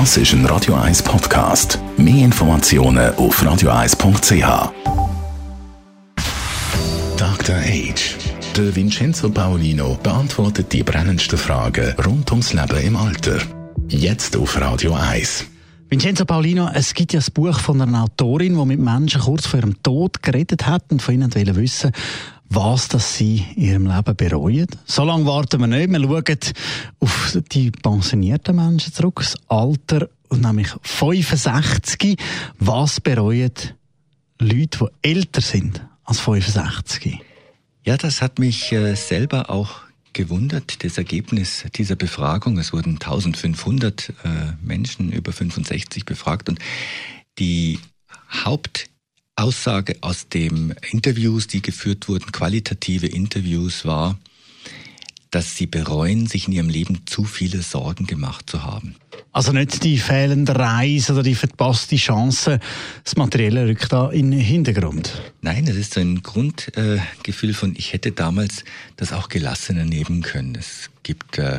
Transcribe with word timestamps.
Das 0.00 0.16
ist 0.16 0.32
ein 0.32 0.44
Radio 0.46 0.74
1 0.74 1.04
Podcast. 1.04 1.78
Mehr 1.96 2.24
Informationen 2.24 3.14
auf 3.14 3.40
radio1.ch. 3.40 4.72
Dr. 7.16 7.54
Age. 7.54 8.16
Der 8.56 8.74
Vincenzo 8.74 9.30
Paolino 9.30 9.96
beantwortet 10.02 10.72
die 10.72 10.82
brennendsten 10.82 11.38
Fragen 11.38 11.94
rund 12.04 12.28
ums 12.32 12.52
Leben 12.52 12.80
im 12.84 12.96
Alter. 12.96 13.38
Jetzt 13.86 14.36
auf 14.36 14.60
Radio 14.60 14.94
1. 14.94 15.46
Vincenzo 15.88 16.24
Paolino, 16.24 16.68
es 16.74 16.92
gibt 16.92 17.12
ja 17.12 17.20
ein 17.20 17.32
Buch 17.32 17.60
von 17.60 17.80
einer 17.80 18.02
Autorin, 18.02 18.58
die 18.58 18.64
mit 18.64 18.80
Menschen 18.80 19.20
kurz 19.20 19.46
vor 19.46 19.60
ihrem 19.60 19.80
Tod 19.84 20.24
geredet 20.24 20.66
hat 20.66 20.90
und 20.90 21.02
von 21.02 21.14
ihnen 21.14 21.32
wissen 21.32 21.92
was 22.48 22.88
das 22.88 23.16
sie 23.16 23.44
in 23.56 23.62
ihrem 23.62 23.86
Leben 23.86 24.16
bereuen. 24.16 24.68
So 24.84 25.04
lange 25.04 25.26
warten 25.26 25.60
wir 25.60 25.66
nicht. 25.66 25.90
Wir 25.90 26.00
schauen 26.00 26.38
auf 27.00 27.38
die 27.52 27.70
pensionierten 27.70 28.56
Menschen 28.56 28.92
zurück, 28.92 29.16
das 29.16 29.36
Alter, 29.48 30.08
nämlich 30.30 30.68
65. 30.82 32.18
Was 32.58 33.00
bereuen 33.00 33.52
Leute, 34.38 34.90
die 35.02 35.10
älter 35.10 35.40
sind 35.40 35.84
als 36.04 36.20
65? 36.20 37.18
Ja, 37.84 37.96
das 37.96 38.22
hat 38.22 38.38
mich 38.38 38.72
äh, 38.72 38.94
selber 38.94 39.50
auch 39.50 39.82
gewundert, 40.14 40.82
das 40.84 40.96
Ergebnis 40.96 41.64
dieser 41.74 41.96
Befragung. 41.96 42.58
Es 42.58 42.72
wurden 42.72 42.92
1500 42.92 44.08
äh, 44.08 44.12
Menschen 44.62 45.12
über 45.12 45.32
65 45.32 46.06
befragt 46.06 46.48
und 46.48 46.58
die 47.38 47.78
Haupt 48.44 48.86
Aussage 49.36 49.96
aus 50.00 50.28
den 50.28 50.74
Interviews, 50.90 51.46
die 51.46 51.62
geführt 51.62 52.08
wurden, 52.08 52.30
qualitative 52.32 53.06
Interviews, 53.06 53.84
war, 53.84 54.18
dass 55.30 55.56
sie 55.56 55.66
bereuen, 55.66 56.28
sich 56.28 56.46
in 56.46 56.52
ihrem 56.52 56.68
Leben 56.68 57.00
zu 57.06 57.24
viele 57.24 57.62
Sorgen 57.62 58.06
gemacht 58.06 58.48
zu 58.48 58.62
haben. 58.62 58.94
Also 59.32 59.50
nicht 59.50 59.82
die 59.82 59.98
fehlende 59.98 60.54
Reise 60.54 61.12
oder 61.12 61.24
die 61.24 61.34
verpasste 61.34 61.96
Chance, 61.96 62.60
das 63.02 63.16
Materielle 63.16 63.66
rückt 63.66 63.92
da 63.92 64.10
in 64.10 64.30
den 64.30 64.38
Hintergrund. 64.38 65.20
Nein, 65.42 65.66
es 65.66 65.74
ist 65.74 65.94
so 65.94 66.00
ein 66.00 66.22
Grundgefühl 66.22 67.50
äh, 67.50 67.54
von, 67.54 67.74
ich 67.76 67.92
hätte 67.92 68.12
damals 68.12 68.64
das 68.96 69.12
auch 69.12 69.28
gelassener 69.28 69.84
nehmen 69.84 70.22
können. 70.22 70.54
Es 70.54 70.90
gibt 71.02 71.38
äh, 71.38 71.58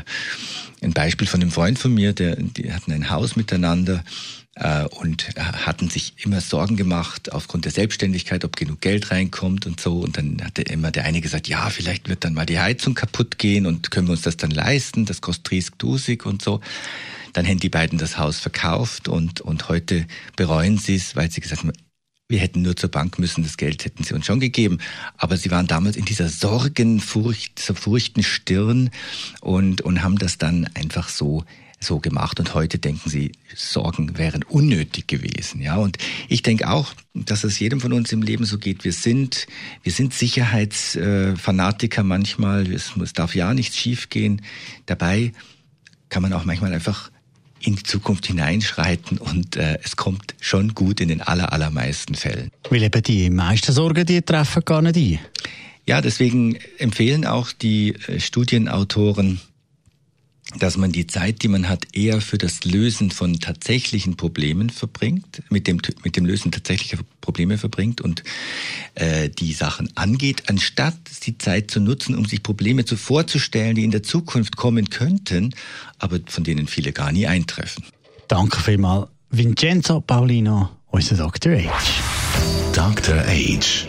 ein 0.86 0.94
Beispiel 0.94 1.28
von 1.28 1.41
einem 1.41 1.52
Freund 1.52 1.80
von 1.80 1.94
mir, 1.94 2.14
der, 2.14 2.36
die 2.38 2.72
hatten 2.72 2.91
ein 2.91 3.09
Haus 3.09 3.36
miteinander 3.36 4.03
äh, 4.55 4.86
und 4.86 5.36
hatten 5.38 5.89
sich 5.89 6.14
immer 6.23 6.39
Sorgen 6.39 6.77
gemacht 6.77 7.33
aufgrund 7.33 7.66
der 7.66 7.72
Selbstständigkeit, 7.72 8.45
ob 8.45 8.55
genug 8.55 8.81
Geld 8.81 9.11
reinkommt 9.11 9.66
und 9.66 9.80
so. 9.81 10.00
Und 10.00 10.17
dann 10.17 10.42
hatte 10.44 10.61
immer 10.61 10.92
der 10.92 11.05
eine 11.05 11.22
gesagt, 11.22 11.47
ja, 11.47 11.69
vielleicht 11.69 12.08
wird 12.08 12.23
dann 12.23 12.33
mal 12.33 12.45
die 12.45 12.59
Heizung 12.59 12.94
kaputt 12.94 13.38
gehen 13.38 13.66
und 13.66 13.92
können 13.92 14.08
wir 14.08 14.14
uns 14.14 14.22
das 14.22 14.38
dann 14.38 14.52
leisten, 14.52 15.05
das 15.05 15.22
kostet 15.22 15.52
riesig 15.52 15.77
dusig 15.77 16.25
und 16.25 16.42
so. 16.42 16.61
Dann 17.33 17.45
haben 17.45 17.59
die 17.59 17.70
beiden 17.70 17.97
das 17.97 18.17
Haus 18.17 18.39
verkauft 18.39 19.09
und, 19.09 19.42
und 19.42 19.67
heute 19.67 20.05
bereuen 20.38 20.77
sie 20.77 20.95
es, 20.95 21.17
weil 21.17 21.30
sie 21.30 21.42
gesagt 21.42 21.64
haben, 21.64 21.73
wir 22.27 22.39
hätten 22.39 22.63
nur 22.63 22.75
zur 22.75 22.89
Bank 22.89 23.19
müssen, 23.19 23.43
das 23.43 23.57
Geld 23.57 23.85
hätten 23.85 24.03
sie 24.03 24.13
uns 24.13 24.25
schon 24.25 24.39
gegeben. 24.39 24.79
Aber 25.17 25.37
sie 25.37 25.51
waren 25.51 25.67
damals 25.67 25.95
in 25.95 26.05
dieser 26.05 26.27
Sorgenfurcht, 26.27 27.59
dieser 27.59 27.75
furchten 27.75 28.23
Stirn 28.23 28.89
und, 29.41 29.81
und 29.81 30.01
haben 30.01 30.17
das 30.17 30.37
dann 30.37 30.67
einfach 30.73 31.09
so 31.09 31.45
so 31.79 31.99
gemacht 31.99 32.39
und 32.39 32.53
heute 32.55 32.79
denken 32.79 33.09
sie, 33.09 33.33
Sorgen 33.53 34.17
wären 34.17 34.43
unnötig 34.43 35.07
gewesen. 35.07 35.61
Ja, 35.61 35.75
und 35.75 35.97
ich 36.27 36.41
denke 36.41 36.69
auch, 36.69 36.93
dass 37.13 37.43
es 37.43 37.59
jedem 37.59 37.79
von 37.79 37.93
uns 37.93 38.11
im 38.11 38.23
Leben 38.23 38.45
so 38.45 38.57
geht. 38.57 38.83
Wir 38.83 38.93
sind, 38.93 39.45
wir 39.83 39.91
sind 39.91 40.13
Sicherheitsfanatiker 40.13 42.03
manchmal. 42.03 42.71
Es, 42.71 42.93
es 42.95 43.13
darf 43.13 43.35
ja 43.35 43.53
nichts 43.53 43.77
schiefgehen. 43.77 44.41
Dabei 44.87 45.31
kann 46.09 46.23
man 46.23 46.33
auch 46.33 46.45
manchmal 46.45 46.73
einfach 46.73 47.11
in 47.66 47.75
die 47.75 47.83
Zukunft 47.83 48.27
hineinschreiten 48.27 49.17
und 49.17 49.55
äh, 49.55 49.80
es 49.83 49.95
kommt 49.95 50.35
schon 50.39 50.75
gut 50.75 51.02
in 51.02 51.09
den 51.09 51.21
aller, 51.21 51.52
allermeisten 51.52 52.16
Fällen. 52.16 52.52
Weil 52.69 52.83
eben 52.83 53.03
die 53.03 53.30
meisten 53.30 53.71
Sorgen, 53.71 54.05
die 54.05 54.21
treffen 54.21 54.63
gar 54.66 54.81
nicht 54.81 54.97
ein. 54.97 55.20
Ja, 55.87 56.02
deswegen 56.02 56.58
empfehlen 56.77 57.26
auch 57.26 57.52
die 57.52 57.95
äh, 58.08 58.20
Studienautoren, 58.20 59.39
dass 60.59 60.77
man 60.77 60.92
die 60.92 61.08
Zeit, 61.08 61.42
die 61.42 61.48
man 61.48 61.67
hat, 61.67 61.87
eher 61.93 62.21
für 62.21 62.37
das 62.37 62.64
Lösen 62.64 63.11
von 63.11 63.39
tatsächlichen 63.39 64.15
Problemen 64.15 64.70
verbringt, 64.70 65.42
mit 65.49 65.67
dem, 65.67 65.82
mit 66.03 66.15
dem 66.15 66.26
Lösen 66.26 66.52
tatsächlicher 66.52 66.99
Probleme 67.21 67.58
verbringt 67.58 68.02
und 68.02 68.23
äh, 68.95 69.30
die 69.30 69.54
Sachen 69.54 69.89
angeht, 69.95 70.44
anstatt 70.48 70.95
die 71.23 71.38
Zeit 71.38 71.72
zu 71.72 71.80
nutzen, 71.80 72.16
um 72.16 72.26
sich 72.26 72.44
Probleme 72.44 72.83
zu 72.86 72.98
vorzustellen, 72.98 73.76
die 73.76 73.83
in 73.83 73.92
der 73.92 74.04
Zukunft 74.04 74.58
kommen 74.58 74.89
könnten, 74.89 75.54
aber 76.00 76.20
von 76.28 76.44
denen 76.44 76.67
viele 76.67 76.92
gar 76.92 77.11
nie 77.11 77.28
eintreffen. 77.28 77.86
Danke 78.28 78.60
vielmals, 78.60 79.08
Vincenzo 79.30 80.02
Paulino, 80.02 80.70
unser 80.89 81.17
Dr. 81.17 81.54
Age. 81.54 82.02
Dr. 82.73 83.23
Age. 83.28 83.86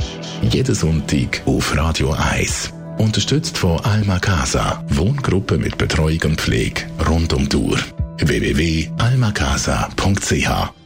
Jeden 0.50 0.74
Sonntag 0.74 1.40
auf 1.46 1.74
Radio 1.76 2.12
1. 2.12 2.72
Unterstützt 2.98 3.56
von 3.58 3.78
Alma 3.80 4.18
Casa, 4.18 4.82
Wohngruppe 4.88 5.58
mit 5.58 5.76
Betreuung 5.78 6.20
und 6.24 6.40
Pflege 6.40 6.82
rund 7.08 7.32
um 7.32 7.48
die 7.48 7.56
Uhr. 7.56 7.78
www.almacasa.ch 8.18 10.85